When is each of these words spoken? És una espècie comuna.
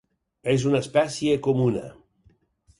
És 0.53 0.65
una 0.69 0.79
espècie 0.85 1.37
comuna. 1.51 1.87